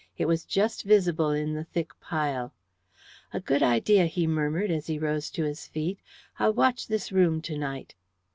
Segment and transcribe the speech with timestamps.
[0.17, 2.53] It was just visible in the thick pile.
[3.33, 5.99] "A good idea!" he murmured, as he rose to his feet.
[6.39, 7.93] "I'll watch this room to night."